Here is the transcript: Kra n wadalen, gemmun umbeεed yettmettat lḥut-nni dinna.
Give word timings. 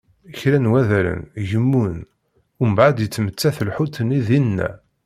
Kra 0.37 0.57
n 0.63 0.69
wadalen, 0.71 1.21
gemmun 1.49 1.95
umbeεed 2.63 2.97
yettmettat 3.01 3.57
lḥut-nni 3.67 4.19
dinna. 4.27 4.69